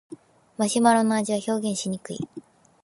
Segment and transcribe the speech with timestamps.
[0.57, 2.27] マシュマロの味は表現しにくい